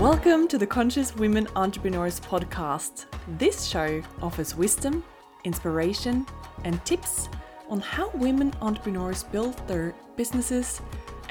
[0.00, 3.06] Welcome to the Conscious Women Entrepreneurs podcast.
[3.36, 5.02] This show offers wisdom,
[5.42, 6.24] inspiration,
[6.62, 7.28] and tips
[7.68, 10.80] on how women entrepreneurs build their businesses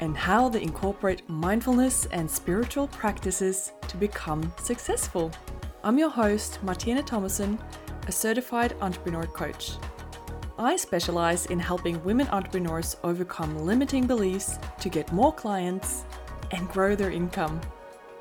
[0.00, 5.32] and how they incorporate mindfulness and spiritual practices to become successful.
[5.82, 7.58] I'm your host, Martine Thomassen,
[8.06, 9.78] a certified entrepreneur coach.
[10.58, 16.04] I specialize in helping women entrepreneurs overcome limiting beliefs to get more clients
[16.50, 17.62] and grow their income.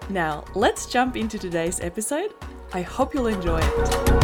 [0.09, 2.33] Now, let's jump into today's episode.
[2.71, 4.17] I hope you'll enjoy it.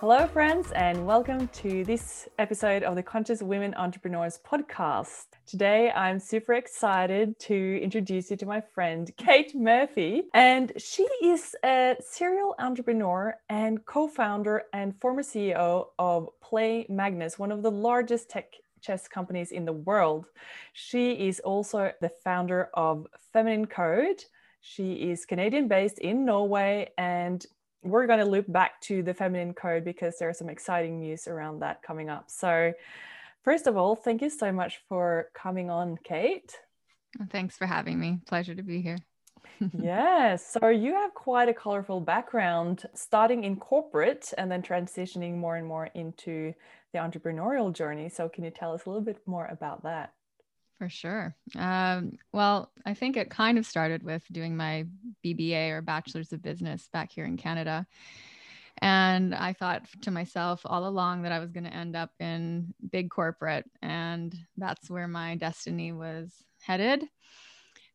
[0.00, 5.26] Hello, friends, and welcome to this episode of the Conscious Women Entrepreneurs podcast.
[5.46, 11.54] Today, I'm super excited to introduce you to my friend Kate Murphy, and she is
[11.62, 17.70] a serial entrepreneur and co founder and former CEO of Play Magnus, one of the
[17.70, 18.54] largest tech
[18.84, 20.26] chess companies in the world.
[20.72, 24.22] She is also the founder of Feminine Code.
[24.60, 27.44] She is Canadian based in Norway and
[27.84, 31.60] we're going to loop back to the feminine code because there's some exciting news around
[31.60, 32.30] that coming up.
[32.30, 32.72] So,
[33.42, 36.56] first of all, thank you so much for coming on, Kate.
[37.30, 38.20] Thanks for having me.
[38.26, 38.98] Pleasure to be here.
[39.78, 40.56] yes.
[40.58, 45.66] So, you have quite a colorful background, starting in corporate and then transitioning more and
[45.66, 46.54] more into
[46.94, 48.08] the entrepreneurial journey.
[48.08, 50.14] So, can you tell us a little bit more about that?
[50.78, 51.36] For sure.
[51.56, 54.86] Um, well, I think it kind of started with doing my
[55.24, 57.86] BBA or Bachelor's of Business back here in Canada.
[58.78, 62.74] And I thought to myself all along that I was going to end up in
[62.90, 67.04] big corporate, and that's where my destiny was headed.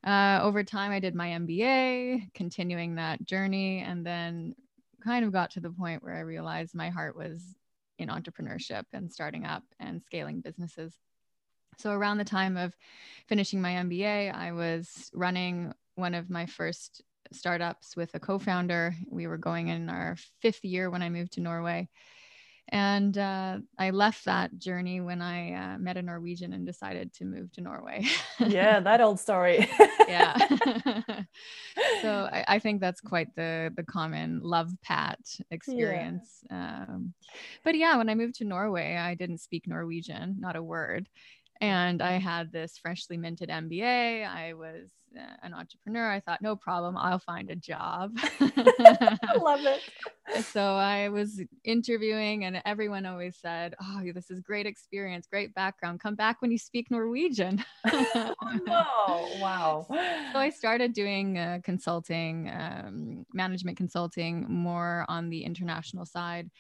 [0.06, 4.56] Uh, over time, I did my MBA, continuing that journey, and then
[5.04, 7.56] kind of got to the point where I realized my heart was
[8.00, 10.94] in entrepreneurship and starting up and scaling businesses.
[11.78, 12.74] So, around the time of
[13.28, 18.96] finishing my MBA, I was running one of my first startups with a co founder.
[19.10, 21.90] We were going in our fifth year when I moved to Norway.
[22.72, 27.26] And uh, I left that journey when I uh, met a Norwegian and decided to
[27.26, 28.06] move to Norway.
[28.40, 29.68] yeah, that old story.
[30.08, 30.38] yeah.
[32.02, 35.20] so I, I, think that's quite the the common love pat
[35.52, 36.44] experience.
[36.50, 36.86] Yeah.
[36.90, 37.14] Um,
[37.64, 41.10] but yeah, when I moved to Norway, I didn't speak Norwegian, not a word
[41.62, 44.28] and I had this freshly minted MBA.
[44.28, 46.10] I was uh, an entrepreneur.
[46.10, 48.18] I thought, no problem, I'll find a job.
[48.40, 49.82] I love it.
[50.46, 56.00] So I was interviewing, and everyone always said, Oh, this is great experience, great background.
[56.00, 57.64] Come back when you speak Norwegian.
[57.86, 59.88] oh, wow.
[60.32, 66.52] So I started doing uh, consulting, um, management consulting more on the international side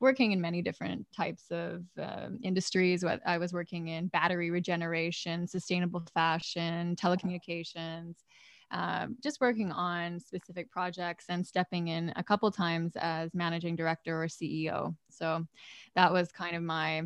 [0.00, 3.04] working in many different types of um, industries.
[3.04, 8.16] I was working in battery regeneration, sustainable fashion, telecommunications.
[8.70, 14.22] Um, just working on specific projects and stepping in a couple times as managing director
[14.22, 14.94] or CEO.
[15.08, 15.46] So
[15.94, 17.04] that was kind of my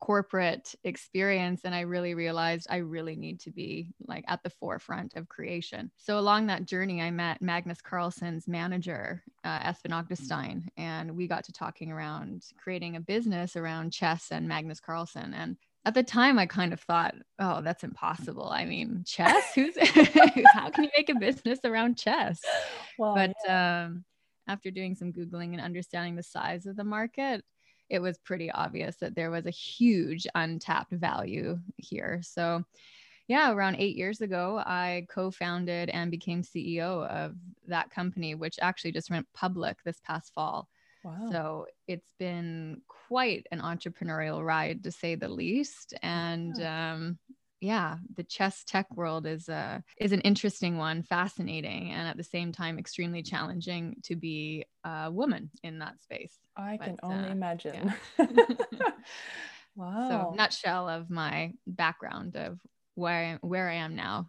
[0.00, 5.14] corporate experience and i really realized i really need to be like at the forefront
[5.16, 5.90] of creation.
[5.96, 11.44] So along that journey i met magnus carlsen's manager uh, espen agdestein and we got
[11.44, 15.32] to talking around creating a business around chess and magnus carlsen.
[15.32, 18.50] And at the time i kind of thought oh that's impossible.
[18.50, 19.54] I mean chess?
[19.54, 19.76] Who's
[20.52, 22.40] how can you make a business around chess?
[22.98, 23.86] Well, but yeah.
[23.86, 24.04] um,
[24.46, 27.42] after doing some googling and understanding the size of the market
[27.88, 32.20] it was pretty obvious that there was a huge untapped value here.
[32.22, 32.64] So,
[33.28, 37.34] yeah, around eight years ago, I co founded and became CEO of
[37.66, 40.68] that company, which actually just went public this past fall.
[41.02, 41.28] Wow.
[41.30, 45.94] So it's been quite an entrepreneurial ride to say the least.
[46.02, 47.18] And um,
[47.60, 52.24] yeah the chess tech world is a is an interesting one fascinating and at the
[52.24, 57.28] same time extremely challenging to be a woman in that space i but, can only
[57.28, 58.26] uh, imagine yeah.
[59.76, 62.58] wow so nutshell of my background of
[62.94, 64.28] where I, where i am now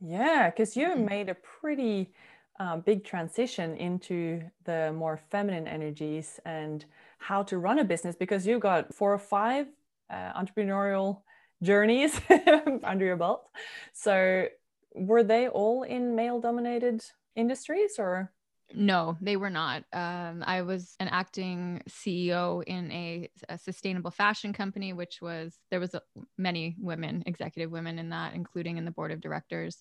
[0.00, 1.04] yeah because you mm-hmm.
[1.04, 2.12] made a pretty
[2.60, 6.84] uh, big transition into the more feminine energies and
[7.18, 9.66] how to run a business because you've got four or five
[10.10, 11.22] uh, entrepreneurial
[11.62, 12.20] journeys
[12.84, 13.48] under your belt.
[13.92, 14.48] So,
[14.94, 17.04] were they all in male dominated
[17.36, 18.32] industries or?
[18.74, 19.84] No, they were not.
[19.94, 25.80] Um, I was an acting CEO in a, a, sustainable fashion company, which was there
[25.80, 26.02] was a,
[26.36, 29.78] many women, executive women in that, including in the board of directors,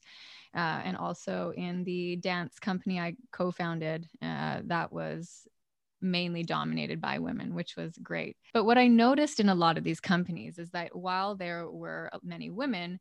[0.55, 4.07] uh, and also in the dance company I co-founded.
[4.21, 5.49] Uh, that was
[6.01, 8.37] mainly dominated by women, which was great.
[8.53, 12.09] But what I noticed in a lot of these companies is that while there were
[12.23, 12.99] many women,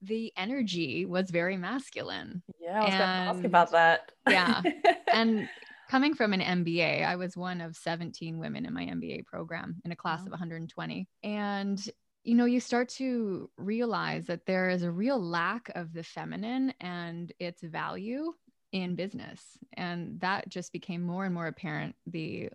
[0.00, 2.42] the energy was very masculine.
[2.60, 4.12] Yeah, I was to ask about that.
[4.28, 4.62] yeah.
[5.12, 5.46] And
[5.90, 9.92] coming from an MBA, I was one of 17 women in my MBA program in
[9.92, 10.26] a class wow.
[10.26, 11.06] of 120.
[11.22, 11.86] And
[12.24, 16.72] you know, you start to realize that there is a real lack of the feminine
[16.80, 18.32] and its value
[18.72, 19.58] in business.
[19.74, 22.48] And that just became more and more apparent the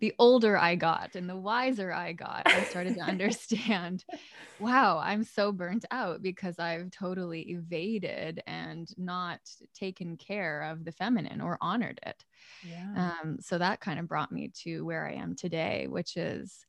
[0.00, 4.04] the older i got and the wiser i got i started to understand
[4.58, 9.40] wow i'm so burnt out because i've totally evaded and not
[9.74, 12.24] taken care of the feminine or honored it.
[12.62, 13.10] Yeah.
[13.22, 16.64] um, so that kind of brought me to where i am today which is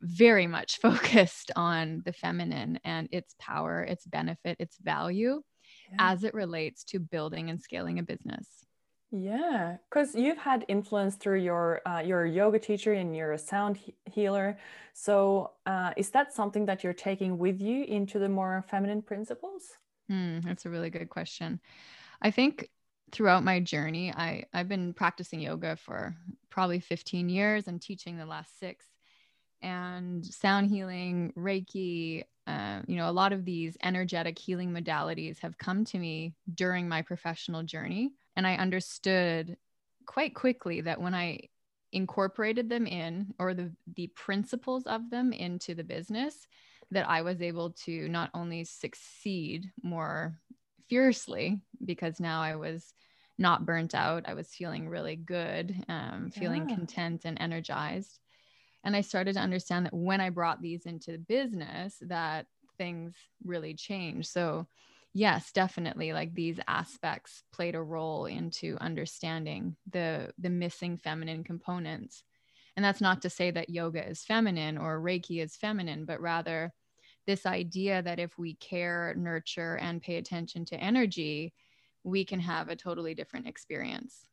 [0.00, 5.42] very much focused on the feminine and its power its benefit its value
[5.90, 5.96] yeah.
[5.98, 8.46] as it relates to building and scaling a business.
[9.10, 13.78] Yeah, because you've had influence through your uh, your yoga teacher and you're a sound
[13.78, 14.58] he- healer.
[14.92, 19.62] So uh, is that something that you're taking with you into the more feminine principles?
[20.10, 21.60] Mm, that's a really good question.
[22.20, 22.68] I think
[23.10, 26.14] throughout my journey, I I've been practicing yoga for
[26.50, 28.84] probably 15 years and teaching the last six
[29.62, 35.58] and sound healing, Reiki, uh, you know, a lot of these energetic healing modalities have
[35.58, 38.10] come to me during my professional journey.
[38.36, 39.58] And I understood
[40.06, 41.40] quite quickly that when I
[41.92, 46.48] incorporated them in or the, the principles of them into the business,
[46.90, 50.40] that I was able to not only succeed more
[50.88, 52.94] fiercely because now I was
[53.36, 56.76] not burnt out, I was feeling really good, um, feeling yeah.
[56.76, 58.20] content and energized
[58.84, 62.46] and i started to understand that when i brought these into the business that
[62.78, 63.14] things
[63.44, 64.30] really changed.
[64.30, 64.66] So
[65.14, 72.22] yes definitely like these aspects played a role into understanding the the missing feminine components.
[72.76, 76.72] And that's not to say that yoga is feminine or reiki is feminine but rather
[77.26, 81.52] this idea that if we care nurture and pay attention to energy
[82.04, 84.24] we can have a totally different experience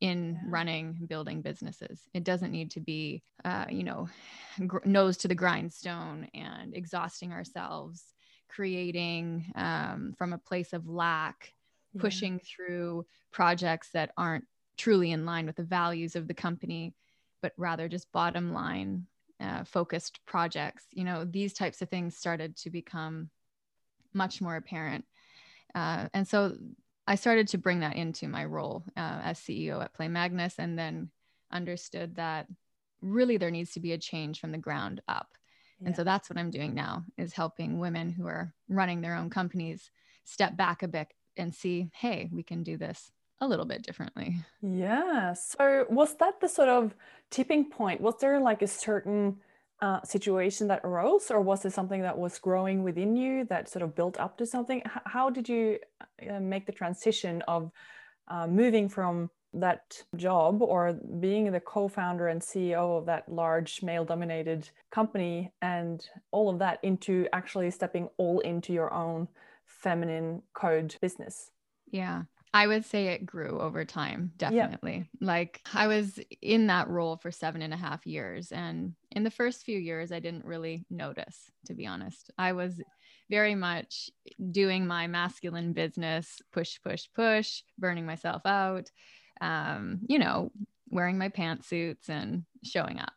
[0.00, 2.02] in running building businesses.
[2.12, 4.08] It doesn't need to be uh, you know
[4.66, 8.12] gr- nose to the grindstone and exhausting ourselves
[8.48, 11.52] creating um, from a place of lack
[11.92, 12.00] yeah.
[12.00, 14.44] pushing through projects that aren't
[14.76, 16.94] truly in line with the values of the company
[17.42, 19.06] but rather just bottom line
[19.40, 20.84] uh, focused projects.
[20.92, 23.30] You know these types of things started to become
[24.14, 25.04] much more apparent
[25.74, 26.56] uh, and so
[27.06, 30.78] I started to bring that into my role uh, as CEO at Play Magnus and
[30.78, 31.10] then
[31.52, 32.46] understood that
[33.00, 35.28] really there needs to be a change from the ground up.
[35.80, 35.88] Yeah.
[35.88, 39.30] And so that's what I'm doing now is helping women who are running their own
[39.30, 39.90] companies
[40.24, 43.10] step back a bit and see, hey, we can do this
[43.40, 44.36] a little bit differently.
[44.62, 45.34] Yeah.
[45.34, 46.94] So was that the sort of
[47.30, 48.00] tipping point?
[48.00, 49.36] Was there like a certain
[49.80, 53.82] uh, situation that arose, or was it something that was growing within you that sort
[53.82, 54.78] of built up to something?
[54.78, 55.78] H- how did you
[56.30, 57.70] uh, make the transition of
[58.28, 64.68] uh, moving from that job or being the co-founder and CEO of that large male-dominated
[64.90, 69.28] company and all of that into actually stepping all into your own
[69.66, 71.50] feminine code business?
[71.90, 72.22] Yeah.
[72.52, 75.10] I would say it grew over time, definitely.
[75.20, 78.50] Like I was in that role for seven and a half years.
[78.50, 82.30] And in the first few years, I didn't really notice, to be honest.
[82.36, 82.82] I was
[83.30, 84.10] very much
[84.50, 88.90] doing my masculine business, push, push, push, burning myself out,
[89.40, 90.52] um, you know,
[90.90, 93.14] wearing my pantsuits and showing up.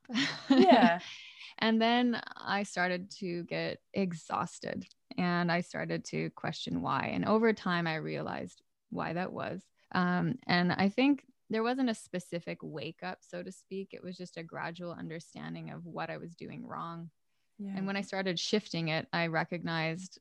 [0.50, 1.00] Yeah.
[1.60, 4.86] and then I started to get exhausted
[5.18, 7.12] and I started to question why.
[7.14, 9.62] And over time, I realized why that was.
[9.92, 13.90] Um, and I think there wasn't a specific wake up, so to speak.
[13.92, 17.10] It was just a gradual understanding of what I was doing wrong.
[17.58, 17.74] Yeah.
[17.76, 20.20] And when I started shifting it, I recognized,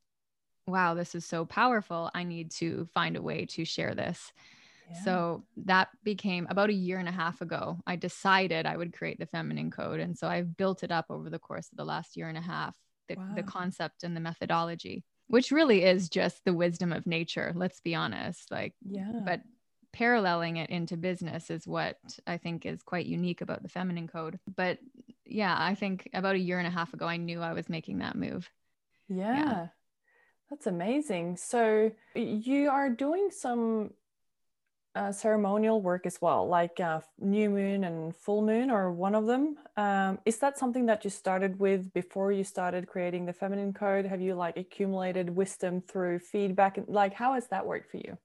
[0.66, 2.10] wow, this is so powerful.
[2.14, 4.32] I need to find a way to share this.
[4.90, 5.04] Yeah.
[5.04, 7.78] So that became about a year and a half ago.
[7.86, 10.00] I decided I would create the feminine code.
[10.00, 12.42] And so I've built it up over the course of the last year and a
[12.42, 12.74] half
[13.08, 13.32] the, wow.
[13.34, 17.94] the concept and the methodology which really is just the wisdom of nature let's be
[17.94, 19.40] honest like yeah but
[19.92, 24.38] paralleling it into business is what i think is quite unique about the feminine code
[24.56, 24.78] but
[25.24, 27.98] yeah i think about a year and a half ago i knew i was making
[27.98, 28.50] that move
[29.08, 29.66] yeah, yeah.
[30.50, 33.90] that's amazing so you are doing some
[34.98, 39.26] uh, ceremonial work as well, like uh, new moon and full moon, or one of
[39.26, 39.56] them.
[39.76, 44.06] Um, is that something that you started with before you started creating the feminine code?
[44.06, 46.78] Have you like accumulated wisdom through feedback?
[46.88, 48.18] Like, how has that worked for you?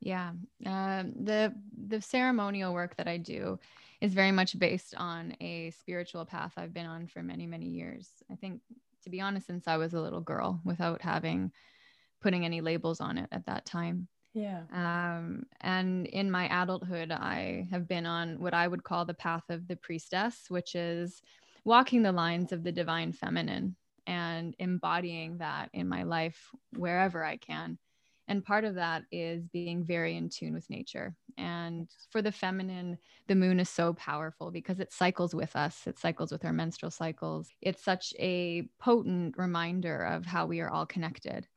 [0.00, 0.32] Yeah,
[0.64, 3.58] uh, the the ceremonial work that I do
[4.00, 8.22] is very much based on a spiritual path I've been on for many many years.
[8.30, 8.62] I think,
[9.02, 11.52] to be honest, since I was a little girl, without having
[12.20, 14.08] putting any labels on it at that time.
[14.34, 14.62] Yeah.
[14.72, 19.50] Um, and in my adulthood, I have been on what I would call the path
[19.50, 21.22] of the priestess, which is
[21.64, 23.76] walking the lines of the divine feminine
[24.06, 27.78] and embodying that in my life wherever I can.
[28.28, 31.16] And part of that is being very in tune with nature.
[31.38, 35.98] And for the feminine, the moon is so powerful because it cycles with us, it
[35.98, 37.48] cycles with our menstrual cycles.
[37.62, 41.48] It's such a potent reminder of how we are all connected.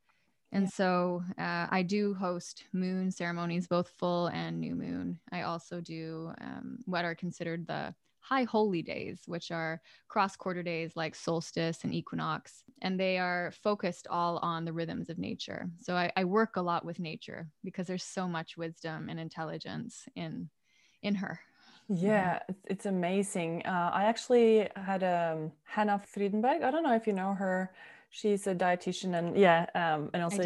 [0.54, 0.70] And yeah.
[0.70, 5.20] so uh, I do host moon ceremonies, both full and new moon.
[5.32, 7.94] I also do um, what are considered the
[8.32, 13.52] high holy days, which are cross quarter days like solstice and equinox, and they are
[13.62, 15.70] focused all on the rhythms of nature.
[15.82, 20.08] So I, I work a lot with nature because there's so much wisdom and intelligence
[20.16, 20.50] in
[21.04, 21.42] in her.
[21.90, 23.64] Yeah, it's amazing.
[23.66, 26.64] Uh, I actually had um, Hannah Friedenberg.
[26.64, 27.74] I don't know if you know her.
[28.12, 30.44] She's a dietitian and yeah, um, and also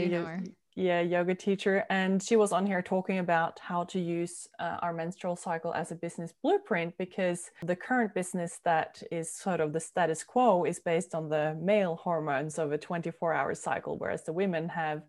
[0.76, 4.94] yeah yoga teacher and she was on here talking about how to use uh, our
[4.94, 9.80] menstrual cycle as a business blueprint because the current business that is sort of the
[9.80, 14.34] status quo is based on the male hormones of a 24 hour cycle whereas the
[14.34, 15.02] women have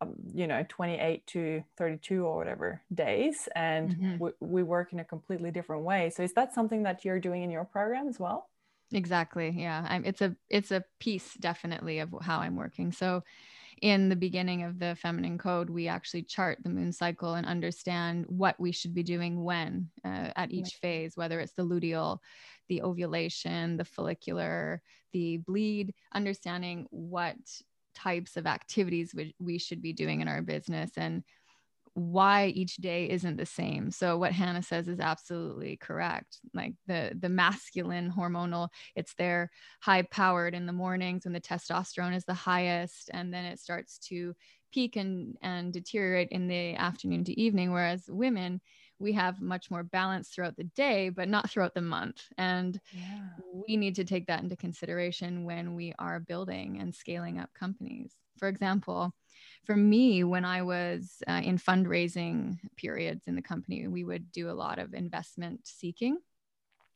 [0.00, 4.18] um, you know 28 to 32 or whatever days and mm-hmm.
[4.18, 6.10] we, we work in a completely different way.
[6.14, 8.48] So is that something that you're doing in your program as well?
[8.92, 9.84] Exactly yeah.
[9.88, 12.92] I'm, it's a it's a piece definitely of how i'm working.
[12.92, 13.24] So
[13.82, 18.24] in the beginning of the feminine code, we actually chart the moon cycle and understand
[18.28, 22.18] what we should be doing when uh, at each phase, whether it's the luteal,
[22.68, 24.82] the ovulation, the follicular,
[25.12, 27.36] the bleed, understanding what
[27.94, 31.24] types of activities we, we should be doing in our business and
[31.98, 33.90] why each day isn't the same.
[33.90, 36.38] So what Hannah says is absolutely correct.
[36.54, 39.50] Like the the masculine hormonal, it's there
[39.80, 43.98] high powered in the mornings when the testosterone is the highest and then it starts
[43.98, 44.34] to
[44.72, 48.60] peak and and deteriorate in the afternoon to evening whereas women
[48.98, 53.20] we have much more balance throughout the day but not throughout the month and yeah.
[53.66, 58.12] we need to take that into consideration when we are building and scaling up companies
[58.36, 59.14] for example
[59.64, 64.50] for me, when I was uh, in fundraising periods in the company, we would do
[64.50, 66.18] a lot of investment seeking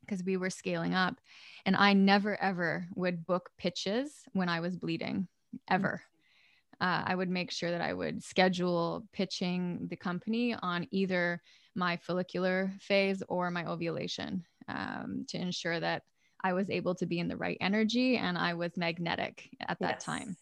[0.01, 1.21] because we were scaling up.
[1.65, 5.29] And I never, ever would book pitches when I was bleeding,
[5.71, 6.03] ever.
[6.81, 11.41] Uh, I would make sure that I would schedule pitching the company on either
[11.75, 16.03] my follicular phase or my ovulation um, to ensure that
[16.43, 19.97] I was able to be in the right energy and I was magnetic at that
[19.97, 20.05] yes.
[20.05, 20.37] time.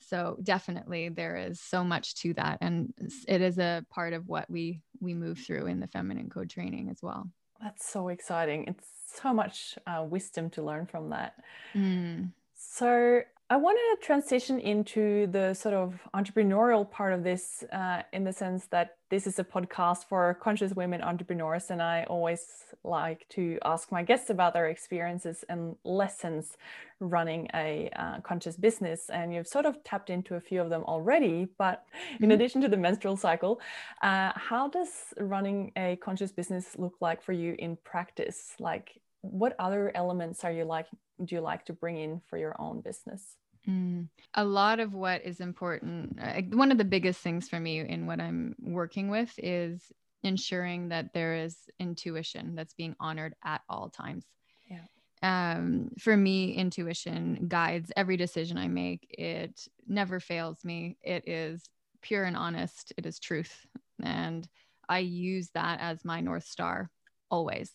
[0.00, 2.58] So definitely there is so much to that.
[2.60, 2.92] And
[3.26, 6.88] it is a part of what we we move through in the feminine code training
[6.90, 7.30] as well.
[7.62, 8.66] That's so exciting.
[8.68, 8.86] It's
[9.20, 11.34] so much uh, wisdom to learn from that.
[11.74, 12.32] Mm.
[12.54, 18.24] So I want to transition into the sort of entrepreneurial part of this uh, in
[18.24, 21.70] the sense that this is a podcast for conscious women entrepreneurs.
[21.70, 22.44] And I always
[22.84, 26.58] like to ask my guests about their experiences and lessons
[27.00, 29.08] running a uh, conscious business.
[29.08, 31.48] And you've sort of tapped into a few of them already.
[31.56, 32.32] But in mm-hmm.
[32.32, 33.62] addition to the menstrual cycle,
[34.02, 38.56] uh, how does running a conscious business look like for you in practice?
[38.60, 39.00] Like,
[39.30, 40.86] what other elements are you like
[41.24, 43.36] do you like to bring in for your own business?
[43.68, 44.08] Mm.
[44.34, 48.06] a lot of what is important uh, one of the biggest things for me in
[48.06, 49.92] what i'm working with is
[50.22, 54.24] ensuring that there is intuition that's being honored at all times.
[54.68, 54.80] Yeah.
[55.22, 59.06] um, for me intuition guides every decision i make.
[59.10, 60.96] It never fails me.
[61.02, 61.64] It is
[62.02, 62.92] pure and honest.
[62.96, 63.66] It is truth.
[64.02, 64.48] And
[64.88, 66.90] i use that as my north star
[67.30, 67.70] always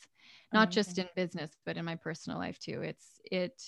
[0.54, 0.76] not mm-hmm.
[0.76, 3.62] just in business but in my personal life too it's it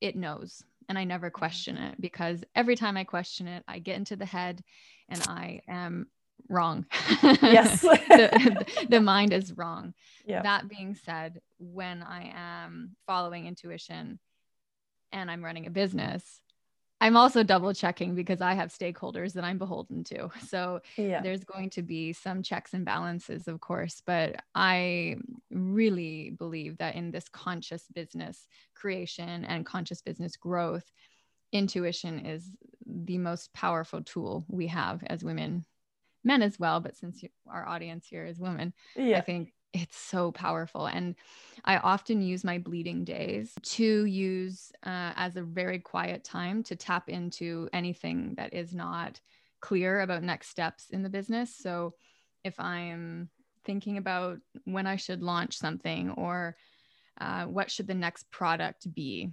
[0.00, 1.38] it knows and i never mm-hmm.
[1.38, 4.62] question it because every time i question it i get into the head
[5.08, 6.06] and i am
[6.48, 6.84] wrong
[7.22, 9.94] yes the, the, mind is wrong
[10.26, 10.42] yeah.
[10.42, 14.18] that being said when i am following intuition
[15.12, 16.40] and i'm running a business
[17.02, 20.30] I'm also double checking because I have stakeholders that I'm beholden to.
[20.46, 21.20] So yeah.
[21.20, 24.00] there's going to be some checks and balances, of course.
[24.06, 25.16] But I
[25.52, 30.90] really believe that in this conscious business creation and conscious business growth,
[31.52, 32.50] intuition is
[32.86, 35.64] the most powerful tool we have as women,
[36.24, 36.80] men as well.
[36.80, 39.18] But since you, our audience here is women, yeah.
[39.18, 40.86] I think it's so powerful.
[40.86, 41.14] And
[41.64, 46.76] I often use my bleeding days to use uh, as a very quiet time to
[46.76, 49.20] tap into anything that is not
[49.60, 51.54] clear about next steps in the business.
[51.56, 51.94] So
[52.44, 53.30] if I'm
[53.64, 56.56] thinking about when I should launch something or
[57.20, 59.30] uh, what should the next product be,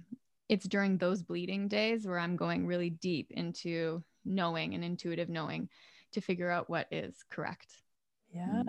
[0.48, 5.68] it's during those bleeding days where I'm going really deep into knowing and intuitive knowing
[6.12, 7.68] to figure out what is correct.
[8.34, 8.62] Yeah,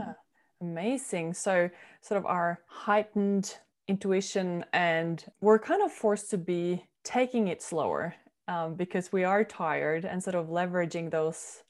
[0.62, 1.34] amazing.
[1.34, 1.70] So,
[2.02, 8.16] sort of our heightened intuition, and we're kind of forced to be taking it slower
[8.48, 11.64] um, because we are tired and sort of leveraging those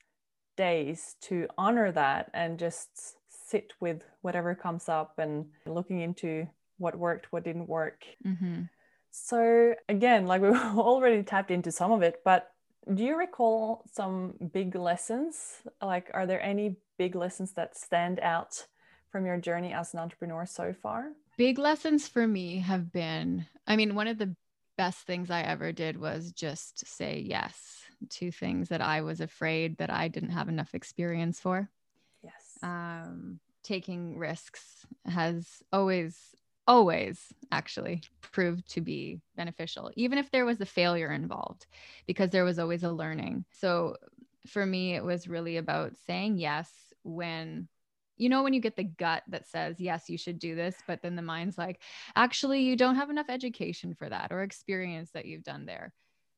[0.57, 3.15] days to honor that and just
[3.51, 8.05] sit with whatever comes up and looking into what worked, what didn't work.
[8.25, 8.63] Mm-hmm.
[9.12, 12.50] So, again, like we already tapped into some of it, but
[12.91, 15.62] do you recall some big lessons?
[15.81, 18.65] Like, are there any big lessons that stand out
[19.12, 21.10] from your journey as an entrepreneur so far?
[21.38, 24.36] Big lessons for me have been I mean, one of the
[24.77, 29.77] best things I ever did was just say yes to things that I was afraid
[29.77, 31.70] that I didn't have enough experience for.
[32.63, 36.36] Um, taking risks has always
[36.68, 41.65] always actually proved to be beneficial, even if there was a failure involved,
[42.06, 43.46] because there was always a learning.
[43.51, 43.98] So
[44.48, 46.72] for me, it was really about saying yes
[47.03, 47.68] when
[48.18, 51.01] you know when you get the gut that says yes you should do this but
[51.01, 51.82] then the mind's like
[52.15, 55.91] actually you don't have enough education for that or experience that you've done there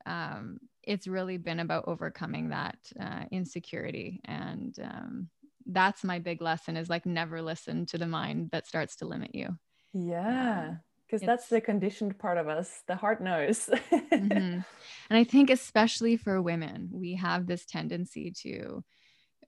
[0.05, 5.29] um, it's really been about overcoming that uh, insecurity and um,
[5.65, 9.33] that's my big lesson is like never listen to the mind that starts to limit
[9.33, 9.49] you.
[9.93, 10.75] Yeah
[11.13, 13.69] because um, that's the conditioned part of us the heart knows.
[13.91, 14.11] Mm-hmm.
[14.31, 14.63] and
[15.11, 18.83] i think especially for women we have this tendency to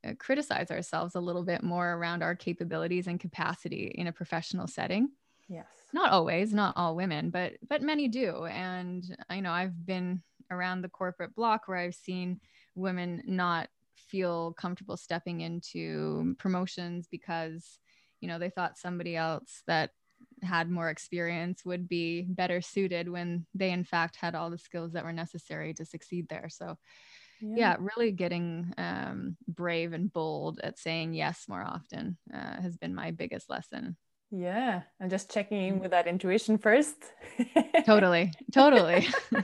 [0.06, 4.68] uh, criticize ourselves a little bit more around our capabilities and capacity in a professional
[4.68, 5.10] setting.
[5.48, 5.66] Yes.
[5.94, 8.46] Not always not all women but but many do.
[8.46, 12.40] And i know i've been around the corporate block where i've seen
[12.76, 17.80] women not feel comfortable stepping into promotions because
[18.22, 19.92] you know they thought somebody else that
[20.42, 24.94] had more experience would be better suited when they in fact had all the skills
[24.94, 26.50] that were necessary to succeed there.
[26.50, 26.78] So
[27.42, 32.78] yeah, yeah really getting um, brave and bold at saying yes more often uh, has
[32.78, 33.98] been my biggest lesson
[34.32, 35.82] yeah and just checking in mm.
[35.82, 36.96] with that intuition first.
[37.86, 39.08] Totally totally.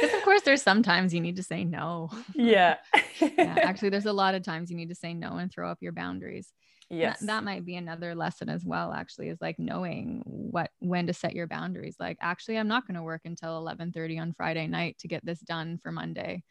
[0.00, 2.10] Because of course there's sometimes you need to say no.
[2.34, 2.76] Yeah.
[3.20, 5.78] yeah actually there's a lot of times you need to say no and throw up
[5.80, 6.52] your boundaries.
[6.90, 7.20] Yes.
[7.20, 11.14] that, that might be another lesson as well actually is like knowing what when to
[11.14, 11.96] set your boundaries.
[11.98, 15.40] Like actually i'm not going to work until 11:30 on friday night to get this
[15.40, 16.42] done for monday.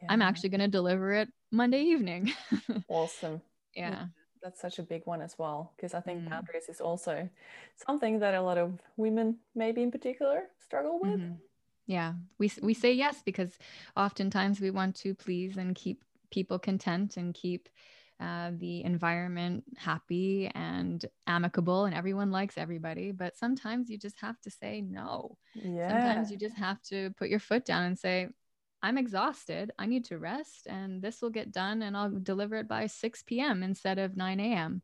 [0.00, 0.12] Yeah.
[0.12, 2.32] i'm actually going to deliver it monday evening.
[2.88, 3.42] Awesome.
[3.74, 4.06] Yeah
[4.42, 6.30] that's such a big one as well because i think mm.
[6.30, 7.28] boundaries is also
[7.76, 11.34] something that a lot of women maybe in particular struggle with mm-hmm.
[11.86, 13.58] yeah we we say yes because
[13.96, 17.68] oftentimes we want to please and keep people content and keep
[18.20, 24.40] uh, the environment happy and amicable and everyone likes everybody but sometimes you just have
[24.40, 25.88] to say no yeah.
[25.88, 28.28] sometimes you just have to put your foot down and say
[28.82, 29.72] i'm exhausted.
[29.78, 33.22] I need to rest and this will get done and i'll deliver it by 6
[33.26, 34.82] p.m instead of 9 a.m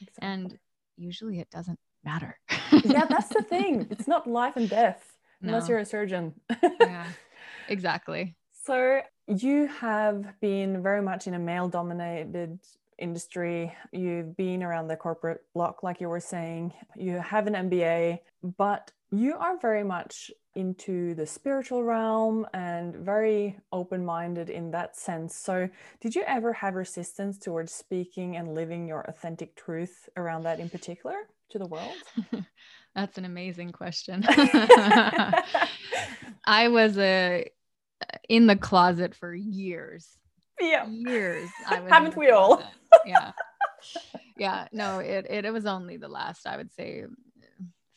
[0.00, 0.28] exactly.
[0.28, 0.58] and
[0.96, 2.38] usually it doesn't matter.
[2.84, 3.86] Yeah that's the thing.
[3.90, 6.34] It's not life and death unless you're a surgeon.
[6.80, 7.06] Yeah
[7.68, 8.36] exactly.
[8.64, 12.58] So you have been very much in a male dominated
[12.98, 13.74] industry.
[13.92, 16.72] You've been around the corporate block, like you were saying.
[16.96, 18.20] You have an MBA,
[18.56, 24.96] but you are very much into the spiritual realm and very open minded in that
[24.96, 25.36] sense.
[25.36, 25.68] So,
[26.00, 30.68] did you ever have resistance towards speaking and living your authentic truth around that in
[30.70, 31.14] particular
[31.50, 31.92] to the world?
[32.94, 34.24] That's an amazing question.
[36.44, 37.50] I was a
[38.28, 40.16] in the closet for years.
[40.60, 40.86] Yeah.
[40.86, 41.50] Years.
[41.68, 42.62] I was Haven't we all?
[43.06, 43.32] yeah.
[44.36, 44.66] Yeah.
[44.72, 47.04] No, it, it, it was only the last, I would say,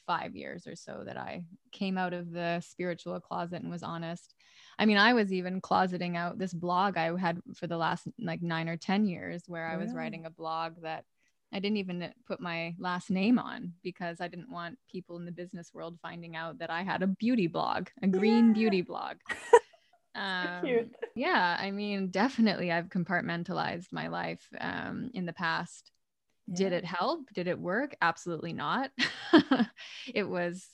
[0.07, 4.33] five years or so that I came out of the spiritual closet and was honest.
[4.79, 8.41] I mean, I was even closeting out this blog I had for the last like
[8.41, 11.03] nine or 10 years where I was writing a blog that
[11.53, 15.31] I didn't even put my last name on because I didn't want people in the
[15.31, 18.53] business world finding out that I had a beauty blog, a green yeah.
[18.53, 19.17] beauty blog.
[20.17, 20.89] Um.
[21.15, 25.91] Yeah, I mean, definitely, I've compartmentalized my life um, in the past.
[26.47, 26.55] Yeah.
[26.55, 27.21] Did it help?
[27.33, 27.95] Did it work?
[28.01, 28.91] Absolutely not.
[30.13, 30.67] it was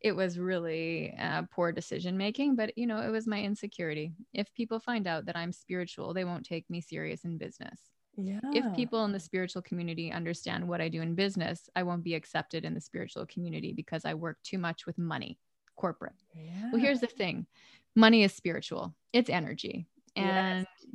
[0.00, 4.52] it was really uh, poor decision making but you know it was my insecurity if
[4.52, 7.80] people find out that i'm spiritual they won't take me serious in business
[8.18, 8.38] yeah.
[8.52, 12.14] if people in the spiritual community understand what i do in business i won't be
[12.14, 15.38] accepted in the spiritual community because i work too much with money
[15.74, 16.68] corporate yeah.
[16.70, 17.46] well here's the thing
[17.96, 19.86] money is spiritual, it's energy.
[20.16, 20.86] And yes.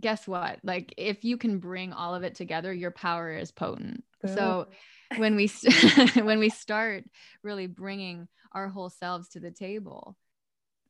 [0.00, 0.58] Guess what?
[0.62, 4.04] Like, if you can bring all of it together, your power is potent.
[4.22, 4.34] Boom.
[4.34, 4.66] So,
[5.16, 5.48] when we
[6.14, 7.04] when we start
[7.42, 10.16] really bringing our whole selves to the table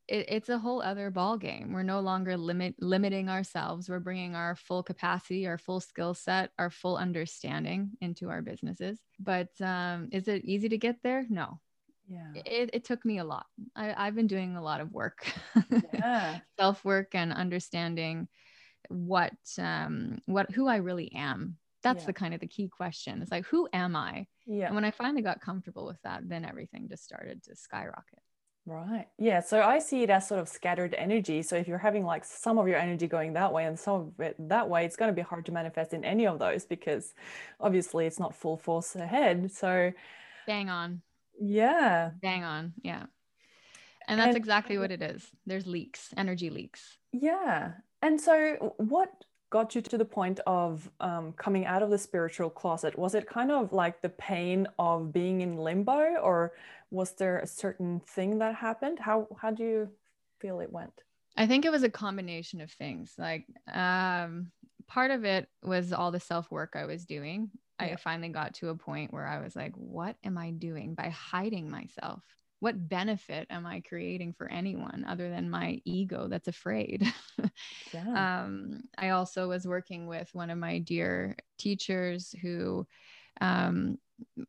[0.09, 1.73] it, it's a whole other ball game.
[1.73, 3.89] We're no longer limit limiting ourselves.
[3.89, 8.99] We're bringing our full capacity, our full skill set, our full understanding into our businesses.
[9.19, 11.27] But um, is it easy to get there?
[11.29, 11.61] No.
[12.07, 12.33] Yeah.
[12.35, 13.47] It, it took me a lot.
[13.75, 15.27] I, I've been doing a lot of work,
[15.93, 16.41] Yeah.
[16.59, 18.29] self work, and understanding
[18.89, 21.57] what um, what who I really am.
[21.83, 22.07] That's Yeah.
[22.07, 23.21] the kind of the key question.
[23.23, 24.27] It's like who am I?
[24.47, 24.67] Yeah.
[24.67, 28.21] And when I finally got comfortable with that, then everything just started to skyrocket.
[28.67, 29.07] Right.
[29.19, 29.41] Yeah.
[29.41, 31.43] So I see it as sort of scattered energy.
[31.43, 34.21] So if you're having like some of your energy going that way and some of
[34.21, 37.13] it that way, it's going to be hard to manifest in any of those because
[37.61, 39.53] obviously it's not full force ahead.
[39.53, 39.93] So
[40.47, 41.03] Bang on.
[41.39, 42.13] yeah.
[42.23, 42.73] Bang on.
[42.83, 43.05] Yeah.
[44.09, 45.31] And that's And- exactly what it is.
[45.45, 46.97] There's leaks, energy leaks.
[47.13, 47.73] Yeah.
[48.05, 49.11] And so what
[49.49, 52.99] got you to the point of um, coming out of the spiritual closet?
[52.99, 56.53] Was it kind of like the pain of being in limbo or
[56.91, 58.99] was there a certain thing that happened?
[58.99, 59.89] How how do you
[60.39, 60.93] feel it went?
[61.35, 63.15] I think it was a combination of things.
[63.17, 64.53] Like um
[64.87, 67.51] part of it was all the self-work I was doing.
[67.81, 67.87] Yeah.
[67.87, 71.09] I finally got to a point where I was like, what am I doing by
[71.09, 72.23] hiding myself?
[72.65, 77.07] What benefit am I creating for anyone other than my ego that's afraid?
[77.93, 78.17] Yeah.
[78.17, 82.87] um, I also was working with one of my dear teachers who,
[83.43, 83.99] um,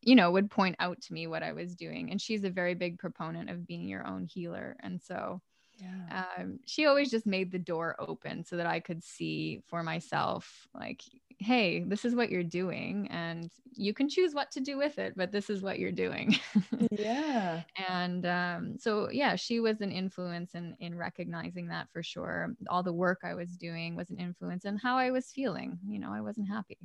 [0.02, 2.10] you know, would point out to me what I was doing.
[2.10, 4.78] And she's a very big proponent of being your own healer.
[4.80, 5.42] And so
[5.78, 6.26] yeah.
[6.38, 10.68] um, she always just made the door open so that I could see for myself,
[10.74, 11.02] like,
[11.40, 13.08] hey, this is what you're doing.
[13.12, 16.38] And you can choose what to do with it, but this is what you're doing.
[16.92, 17.62] yeah.
[17.90, 22.84] and um, so yeah she was an influence in in recognizing that for sure all
[22.84, 26.12] the work i was doing was an influence in how i was feeling you know
[26.12, 26.78] i wasn't happy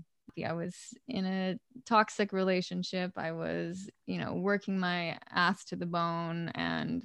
[0.46, 0.74] i was
[1.08, 7.04] in a toxic relationship i was you know working my ass to the bone and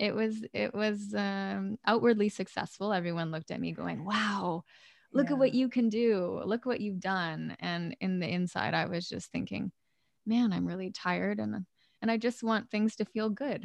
[0.00, 2.92] it was it was um, outwardly successful.
[2.92, 4.64] Everyone looked at me going wow
[5.12, 5.34] look Yeah.
[5.34, 6.40] at what you can do.
[6.44, 7.56] Look what you've done.
[7.60, 9.72] And in the inside i was just thinking
[10.26, 11.66] man i'm really tired and
[12.02, 13.64] and i just want things to feel good.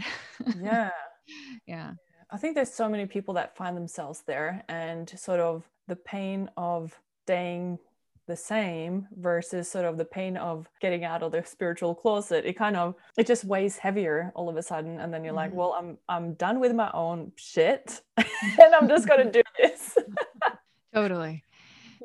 [0.62, 0.89] Yeah.
[1.67, 1.93] yeah.
[2.32, 6.50] I think there's so many people that find themselves there and sort of the pain
[6.58, 7.80] of staying
[8.27, 12.45] the same versus sort of the pain of getting out of the spiritual closet.
[12.45, 15.51] It kind of it just weighs heavier all of a sudden and then you're like
[15.51, 15.55] Mhm.
[15.55, 19.97] well i'm i'm done with my own shit and i'm just going to do this.
[20.93, 21.43] Totally.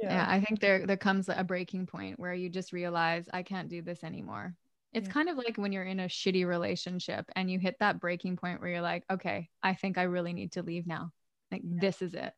[0.01, 0.25] Yeah.
[0.29, 3.83] i think there there comes a breaking point where you just realize i can't do
[3.83, 4.55] this anymore.
[4.93, 5.13] It's Yeah.
[5.13, 8.61] kind of like when you're in a shitty relationship and you hit that breaking point
[8.61, 11.13] where you're like okay i think i really need to leave now.
[11.53, 12.33] Like this is it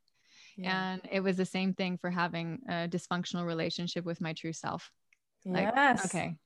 [0.57, 0.93] yeah.
[0.93, 4.91] and it was the same thing for having a dysfunctional relationship with my true self
[5.45, 6.37] like yes okay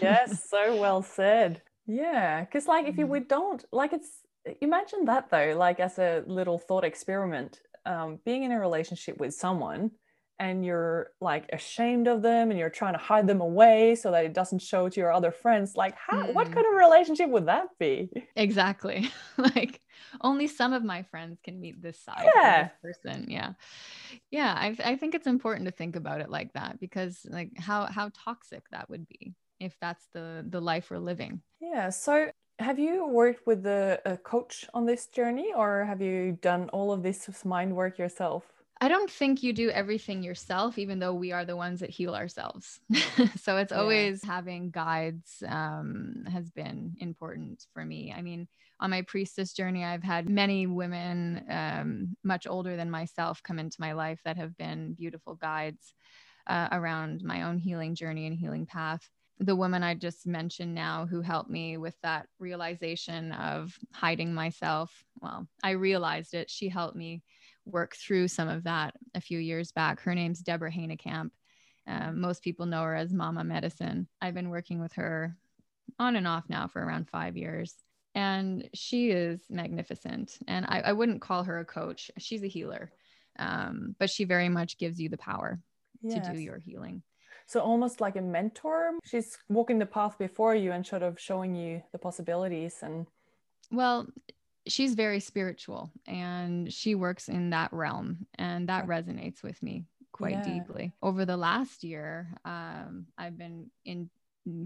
[0.00, 3.10] yes so well said yeah because like if you Mhm.
[3.10, 4.20] we don't like it's
[4.60, 9.34] imagine that though like as a little thought experiment um, being in a relationship with
[9.34, 9.90] someone
[10.42, 14.24] and you're like ashamed of them and you're trying to hide them away so that
[14.28, 16.54] it doesn't show to your other friends like how what Mm.
[16.56, 18.10] kind of relationship would that be?
[18.36, 19.00] Exactly.
[19.56, 19.80] Like
[20.20, 22.60] only some of my friends can meet this side Yeah.
[22.60, 23.50] of this person yeah.
[24.30, 27.86] Yeah I, I think it's important to think about it like that because like how
[27.86, 31.40] how toxic that would be if that's the the life we're living.
[31.60, 36.38] Yeah so have you worked with the, a coach on this journey or have you
[36.40, 38.51] done all of this mind work yourself
[38.82, 42.16] I don't think you do everything yourself, even though we are the ones that heal
[42.16, 42.80] ourselves.
[43.36, 43.78] so it's Yeah.
[43.78, 48.12] always having guides um, has been important for me.
[48.12, 48.48] I mean,
[48.80, 53.76] on my priestess journey, I've had many women um, much older than myself come into
[53.80, 55.94] my life that have been beautiful guides
[56.48, 59.08] uh, around my own healing journey and healing path.
[59.38, 65.04] The woman I just mentioned now who helped me with that realization of hiding myself.
[65.20, 66.50] Well, I realized it.
[66.50, 67.22] She helped me
[67.64, 70.00] work through some of that a few years back.
[70.00, 71.30] Her name's Deborah Hanekamp.
[71.86, 74.08] Um, most people know her as Mama Medicine.
[74.20, 75.36] I've been working with her
[75.98, 77.74] on and off now for around five years.
[78.14, 80.38] And she is magnificent.
[80.46, 82.92] And I, I wouldn't call her a coach, she's a healer.
[83.38, 85.58] Um, but she very much gives you the power
[86.08, 87.02] to do your healing.
[87.46, 88.92] So almost like a mentor.
[89.04, 93.06] She's walking the path before you and sort of showing you the possibilities and
[93.70, 94.06] Well,
[94.66, 100.36] she's very spiritual and she works in that realm, and that resonates with me quite
[100.36, 100.42] Yeah.
[100.42, 100.92] deeply.
[101.02, 104.10] Over the last year, um, I've been in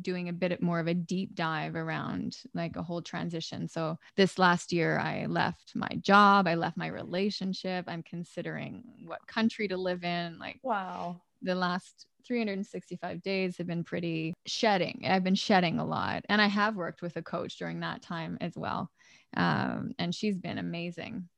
[0.00, 3.68] doing a bit more of a deep dive around like a whole transition.
[3.68, 9.26] So this last year I left my job, I left my relationship, I'm considering what
[9.26, 11.20] country to live in, like wow.
[11.42, 15.04] the last 365 days have been pretty shedding.
[15.06, 16.24] I've been shedding a lot.
[16.28, 18.90] And I have worked with a coach during that time as well.
[19.36, 21.28] Um, and she's been amazing.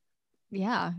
[0.50, 0.92] Yeah.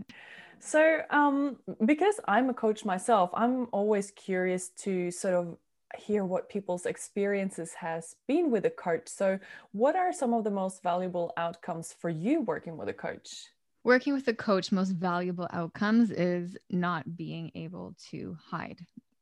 [0.60, 5.56] So, um, because I'm a coach myself, I'm always curious to sort of
[5.98, 9.08] hear what people's experiences has been with a coach.
[9.08, 9.38] So,
[9.72, 13.46] what are some of the most valuable outcomes for you working with a coach?
[13.82, 18.80] Working with a coach, most valuable outcomes is not being able to hide.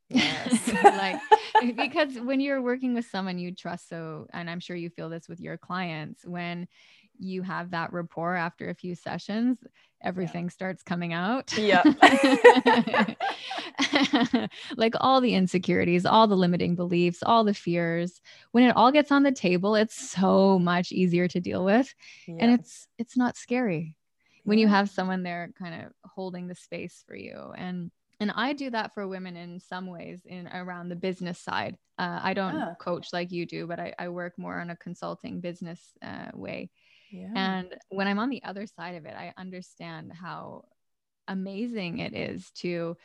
[0.08, 0.72] Yes.
[0.82, 1.20] like
[1.76, 5.28] because when you're working with someone you trust so and I'm sure you feel this
[5.28, 6.66] with your clients when
[7.18, 9.58] you have that rapport after a few sessions,
[10.02, 10.50] everything yeah.
[10.50, 11.56] starts coming out.
[11.56, 11.82] Yeah.
[14.76, 18.20] like all the insecurities, all the limiting beliefs, all the fears.
[18.52, 21.92] When it all gets on the table, it's so much easier to deal with.
[22.26, 22.36] Yeah.
[22.40, 23.94] And it's it's not scary
[24.44, 27.52] when you have someone there kind of holding the space for you.
[27.56, 31.76] And and I do that for women in some ways in around the business side.
[31.98, 32.74] Uh, I don't yeah.
[32.80, 36.70] coach like you do, but I, I work more on a consulting business uh, way.
[37.10, 37.32] Yeah.
[37.34, 40.64] And when I'm on the other side of it, I understand how
[41.26, 42.96] amazing it is to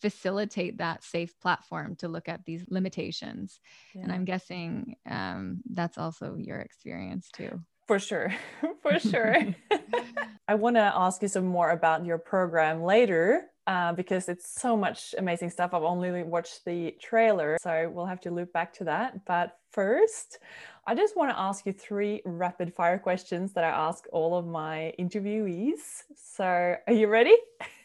[0.00, 3.60] facilitate that safe platform to look at these limitations.
[3.94, 4.02] Yeah.
[4.02, 7.60] And I'm guessing um, that's also your experience too.
[7.86, 8.34] For sure.
[8.82, 9.36] For sure.
[10.48, 14.76] I want to ask you some more about your program later uh, because it's so
[14.76, 15.70] much amazing stuff.
[15.72, 19.24] I've only watched the trailer, so we'll have to loop back to that.
[19.24, 20.38] But first,
[20.86, 24.46] I just want to ask you three rapid fire questions that I ask all of
[24.46, 26.04] my interviewees.
[26.16, 27.36] So, are you ready?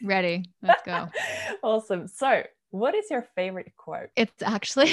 [0.04, 0.46] Ready.
[0.62, 1.08] Let's go.
[1.64, 2.08] awesome.
[2.08, 4.10] So, what is your favorite quote?
[4.16, 4.92] It's actually,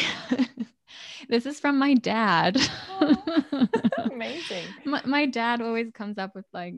[1.29, 2.59] this is from my dad.
[3.01, 3.67] Oh,
[4.13, 4.65] amazing.
[4.85, 6.75] my, my dad always comes up with like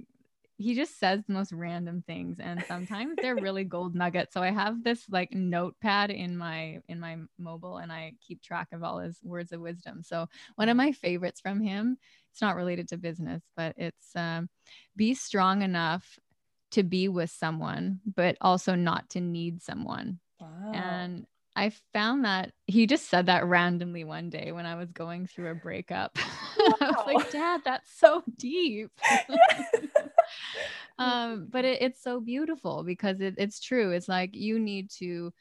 [0.59, 4.51] he just says the most random things and sometimes they're really gold nuggets so i
[4.51, 8.99] have this like notepad in my in my mobile and i keep track of all
[8.99, 11.99] his words of wisdom so one of my favorites from him
[12.33, 14.49] it's not related to business but it's um,
[14.97, 16.19] be strong enough
[16.71, 20.73] to be with someone but also not to need someone wow.
[20.73, 25.27] and I found that he just said that randomly one day when I was going
[25.27, 26.19] through a breakup.
[26.59, 26.75] Wow.
[26.83, 28.91] I was like, Dad, that's so deep.
[30.99, 33.91] um, but it, it's so beautiful because it, it's true.
[33.91, 35.33] It's like you need to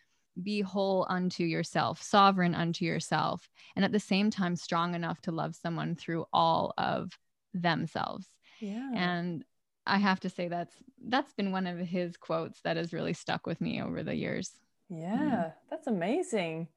[0.42, 5.32] be whole unto yourself, sovereign unto yourself, and at the same time, strong enough to
[5.32, 7.18] love someone through all of
[7.54, 8.28] themselves.
[8.60, 8.92] Yeah.
[8.94, 9.44] And
[9.86, 10.76] I have to say that's
[11.08, 14.52] that's been one of his quotes that has really stuck with me over the years.
[14.90, 15.54] Yeah, mm.
[15.70, 16.68] that's amazing.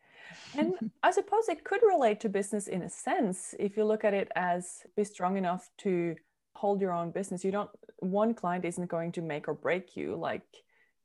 [0.57, 4.15] And I suppose it could relate to business in a sense if you look at
[4.15, 6.17] it as be strong enough to
[6.59, 7.45] hold your own business.
[7.45, 10.17] You don't, one client isn't going to make or break you.
[10.17, 10.43] Like,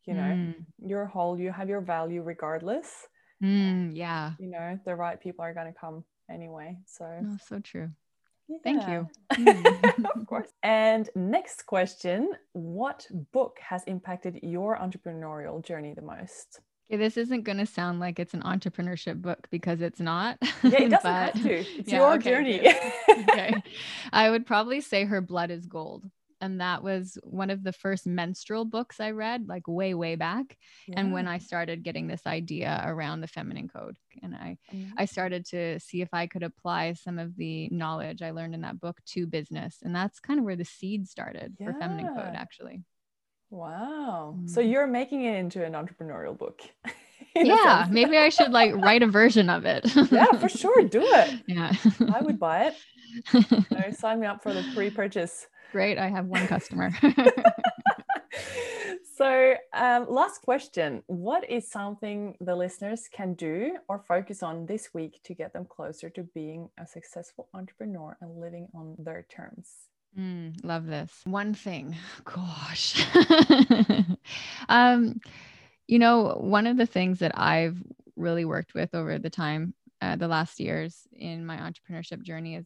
[0.06, 0.56] you know, mm.
[0.84, 3.08] you're whole, you have your value regardless.
[3.44, 4.32] Mm, yeah.
[4.40, 6.78] You know, the right people are going to come anyway.
[6.88, 7.90] So, oh, so true.
[8.48, 8.58] Yeah.
[8.64, 9.08] Thank you.
[10.16, 10.50] of course.
[10.64, 16.60] And next question What book has impacted your entrepreneurial journey the most?
[16.92, 20.38] Okay, this isn't going to sound like it's an entrepreneurship book because it's not.
[20.42, 21.54] Yeah, it doesn't but, have to.
[21.54, 22.60] It's yeah, your okay, journey.
[23.10, 23.64] okay.
[24.12, 26.04] I would probably say Her Blood is Gold.
[26.42, 30.58] And that was one of the first menstrual books I read, like way, way back.
[30.90, 31.00] Yeah.
[31.00, 34.92] And when I started getting this idea around the feminine code, and I, mm-hmm.
[34.98, 38.62] I started to see if I could apply some of the knowledge I learned in
[38.62, 39.78] that book to business.
[39.84, 41.68] And that's kind of where the seed started yeah.
[41.68, 42.82] for feminine code, actually.
[43.54, 44.40] Wow.
[44.48, 44.72] So mm.
[44.72, 46.64] you're making it into an entrepreneurial book.
[47.36, 49.86] yeah, maybe I should like write a version of it.
[50.12, 50.84] yeah, for sure.
[50.84, 51.44] Do it.
[51.48, 51.72] Yeah.
[52.12, 52.76] I would buy it.
[53.70, 55.46] No, sign me up for the pre-purchase.
[55.72, 56.00] Great.
[56.00, 56.90] I have one customer.
[59.16, 61.04] so um, last question.
[61.06, 65.66] What is something the listeners can do or focus on this week to get them
[65.70, 69.90] closer to being a successful entrepreneur and living on their terms?
[70.18, 71.12] Mm, love this.
[71.26, 73.06] One thing, gosh.
[74.70, 75.20] um,
[75.88, 77.78] you know, one of the things that I've
[78.16, 82.66] really worked with over the time, uh, the last years in my entrepreneurship journey is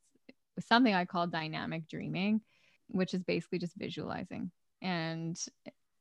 [0.59, 2.41] something I call dynamic dreaming,
[2.89, 4.51] which is basically just visualizing.
[4.81, 5.39] And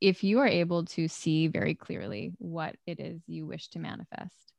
[0.01, 4.53] if you are able to see very clearly what it is you wish to manifest,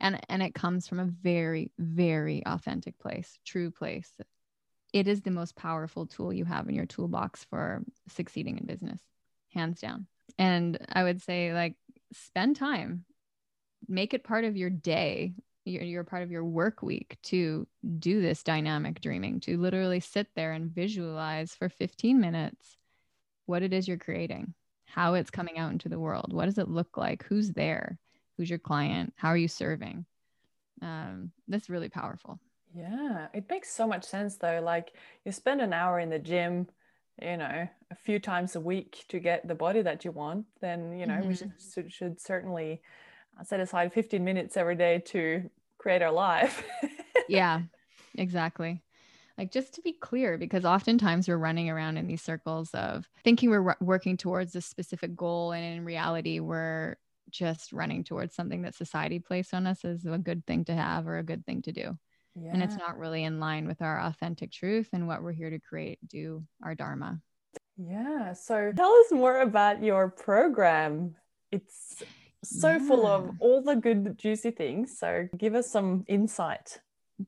[0.00, 4.12] and, and it comes from a very, very authentic place, true place,
[4.92, 9.00] it is the most powerful tool you have in your toolbox for succeeding in business,
[9.52, 10.06] hands down.
[10.38, 11.74] And I would say, like,
[12.12, 13.04] spend time,
[13.86, 17.66] make it part of your day, you're part of your work week to
[17.98, 22.76] do this dynamic dreaming, to literally sit there and visualize for 15 minutes
[23.46, 24.54] what it is you're creating,
[24.86, 26.32] how it's coming out into the world.
[26.32, 27.24] What does it look like?
[27.24, 27.98] Who's there?
[28.36, 29.12] Who's your client?
[29.16, 30.06] How are you serving?
[30.80, 32.38] Um, that's really powerful.
[32.74, 34.60] Yeah, it makes so much sense though.
[34.62, 34.92] Like
[35.24, 36.68] you spend an hour in the gym,
[37.22, 40.98] you know a few times a week to get the body that you want then
[40.98, 41.28] you know mm-hmm.
[41.28, 42.80] we should, should, should certainly
[43.44, 46.64] set aside 15 minutes every day to create our life
[47.28, 47.62] yeah
[48.16, 48.82] exactly
[49.36, 53.50] like just to be clear because oftentimes we're running around in these circles of thinking
[53.50, 56.96] we're working towards a specific goal and in reality we're
[57.30, 61.06] just running towards something that society placed on us as a good thing to have
[61.06, 61.96] or a good thing to do
[62.42, 62.50] yeah.
[62.52, 65.58] and it's not really in line with our authentic truth and what we're here to
[65.58, 67.18] create do our dharma
[67.76, 71.14] yeah so tell us more about your program
[71.52, 72.02] it's
[72.44, 72.78] so yeah.
[72.78, 76.78] full of all the good juicy things so give us some insight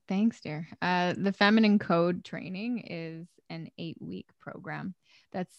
[0.07, 0.69] Thanks, dear.
[0.81, 4.95] Uh, the Feminine Code training is an eight week program
[5.33, 5.55] that's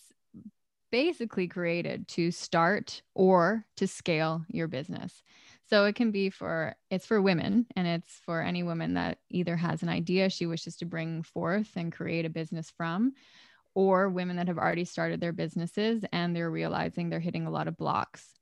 [0.91, 5.21] basically created to start or to scale your business.
[5.71, 9.55] So it can be for it's for women and it's for any woman that either
[9.55, 13.13] has an idea she wishes to bring forth and create a business from
[13.73, 17.69] or women that have already started their businesses and they're realizing they're hitting a lot
[17.69, 18.37] of blocks.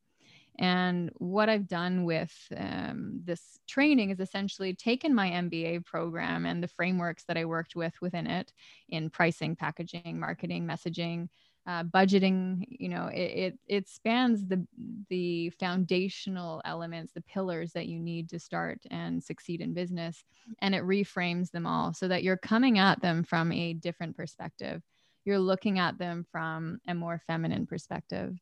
[0.57, 6.63] And what I've done with um, this training is essentially taken my MBA program and
[6.63, 8.51] the frameworks that I worked with within it
[8.89, 11.29] in pricing, packaging, marketing, messaging,
[11.69, 12.65] uh, budgeting.
[12.69, 14.65] You know, it, it it spans the
[15.09, 20.23] the foundational elements, the pillars that you need to start and succeed in business,
[20.59, 24.81] and it reframes them all so that you're coming at them from a different perspective.
[25.25, 28.39] You're looking at them from a more feminine perspective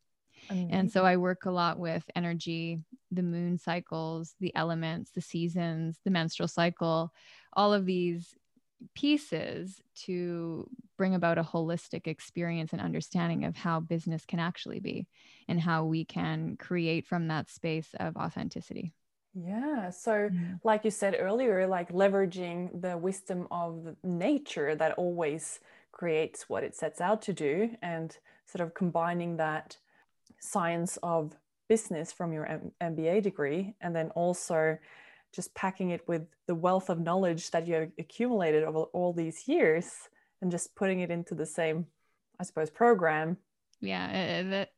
[0.49, 0.71] Amazing.
[0.71, 2.79] And so I work a lot with energy,
[3.11, 7.11] the moon cycles, the elements, the seasons, the menstrual cycle,
[7.53, 8.35] all of these
[8.93, 15.07] pieces to bring about a holistic experience and understanding of how business can actually be
[15.47, 18.93] and how we can create from that space of authenticity.
[19.33, 19.91] Yeah.
[19.91, 20.55] So, mm-hmm.
[20.63, 25.59] like you said earlier, like leveraging the wisdom of nature that always
[25.91, 29.77] creates what it sets out to do and sort of combining that
[30.39, 31.35] science of
[31.67, 34.77] business from your M- MBA degree, and then also
[35.37, 39.47] just packing it with the wealth of knowledge that you have accumulated over all these
[39.47, 39.91] years
[40.41, 41.85] and just putting it into the same,
[42.39, 43.37] I suppose, program.
[43.79, 44.69] Yeah, uh, uh, that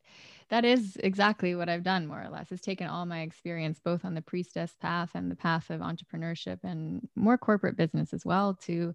[0.49, 2.51] that is exactly what I've done more or less.
[2.51, 6.59] It's taken all my experience both on the priestess path and the path of entrepreneurship
[6.63, 8.93] and more corporate business as well to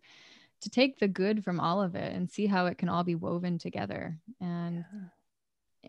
[0.60, 3.14] to take the good from all of it and see how it can all be
[3.14, 4.18] woven together.
[4.38, 5.08] And yeah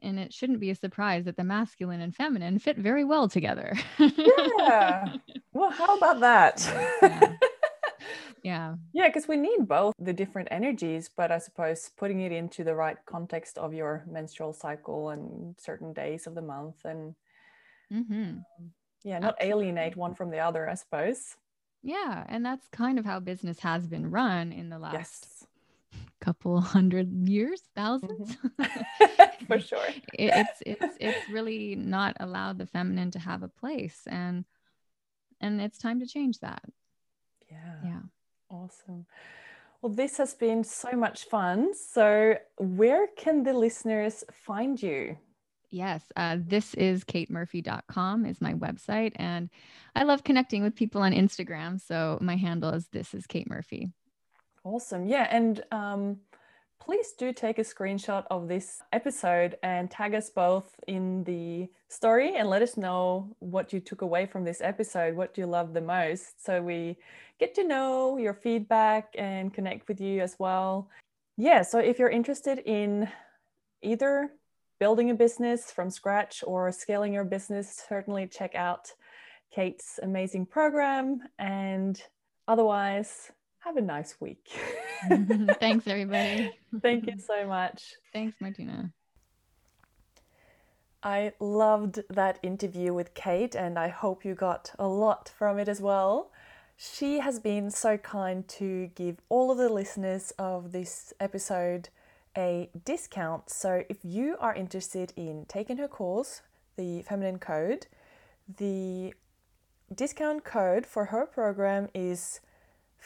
[0.02, 3.74] and it shouldn't be a surprise that the masculine and feminine fit very well together.
[4.00, 5.14] yeah.
[5.54, 6.60] Well, how about that?
[8.44, 8.76] yeah.
[8.94, 12.76] Yeah, because we need both the different energies, but I suppose putting it into the
[12.76, 17.16] right context of your menstrual cycle and certain days of the month and
[17.92, 18.40] mm-hmm.
[19.04, 19.68] yeah, not Absolutely.
[19.68, 21.36] alienate one from the other, I suppose.
[21.84, 25.46] Yeah, and that's kind of how business has been run in the last yes
[26.22, 29.46] couple hundred years, 1000s mm-hmm.
[29.48, 29.86] For sure.
[30.14, 34.46] it, it's it's it's really not allowed the feminine to have a place, and
[35.40, 36.64] and it's time to change that.
[37.52, 37.76] Yeah.
[37.84, 38.02] Yeah.
[38.50, 39.06] Awesome.
[39.82, 41.74] Well, this has been so much fun.
[41.76, 45.18] So, where can the listeners find you?
[45.70, 49.12] Yes, uh, this is katemurphy.com is my website.
[49.18, 49.50] And
[49.96, 51.82] I love connecting with people on Instagram.
[51.82, 53.92] So my handle is this is Kate Murphy.
[54.66, 55.06] Awesome.
[55.06, 55.28] Yeah.
[55.30, 56.18] And um,
[56.82, 62.36] please do take a screenshot of this episode and tag us both in the story
[62.36, 65.74] and let us know what you took away from this episode, what do you love
[65.74, 66.44] the most.
[66.44, 66.98] So we
[67.40, 70.90] get to know your feedback and connect with you as well.
[71.38, 71.62] Yeah.
[71.62, 73.08] So if you're interested in
[73.84, 74.32] either
[74.80, 78.92] building a business from scratch or scaling your business, certainly check out
[79.54, 81.22] Kate's amazing program.
[81.38, 82.02] And
[82.48, 83.32] otherwise,
[83.66, 84.48] have a nice week.
[85.10, 85.48] Mm-hmm.
[85.60, 86.54] Thanks, everybody.
[86.82, 87.96] Thank you so much.
[88.14, 88.94] Thanks, Martine.
[91.02, 95.68] I loved that interview with Kate, and I hope you got a lot from it
[95.68, 96.32] as well.
[96.78, 101.90] She has been so kind to give all of the listeners of this episode
[102.38, 103.50] a discount.
[103.50, 106.42] So, if you are interested in taking her course,
[106.76, 107.88] the Feminine Code,
[108.58, 109.14] the
[109.94, 112.42] discount code for her program is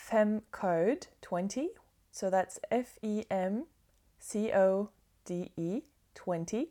[0.07, 1.69] FemCode 20.
[2.11, 3.65] So that's F E M
[4.19, 4.89] C O
[5.25, 5.81] D E
[6.15, 6.69] 20.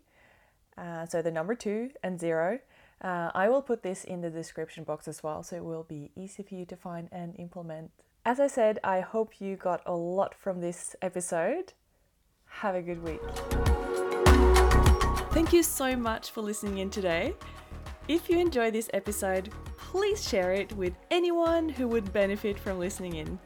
[0.76, 2.61] Uh, so the number two and zero.
[3.01, 6.11] Uh, I will put this in the description box as well, so it will be
[6.16, 7.91] easy for you to find and implement.
[8.24, 11.72] As I said, I hope you got a lot from this episode.
[12.47, 13.20] Have a good week.
[15.33, 17.35] Thank you so much for listening in today.
[18.09, 19.51] If you enjoy this episode,
[19.89, 23.39] please share it with anyone who would benefit from listening in.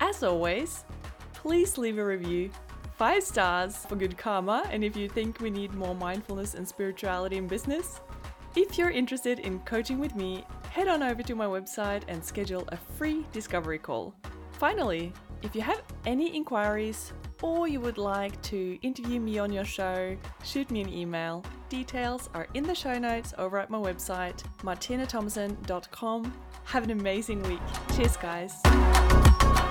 [0.00, 0.84] As always,
[1.32, 2.50] please leave a review,
[2.96, 4.64] five stars for good karma.
[4.72, 8.00] And if you think we need more mindfulness and spirituality in business,
[8.56, 12.64] if you're interested in coaching with me, head on over to my website and schedule
[12.72, 14.12] a free discovery call.
[14.58, 15.12] Finally,
[15.42, 17.12] if you have any inquiries
[17.42, 21.44] or you would like to interview me on your show, shoot me an email.
[21.68, 26.32] Details are in the show notes over at my website, martinethomassen.com.
[26.64, 27.60] Have an amazing week.
[27.94, 29.65] Cheers, guys.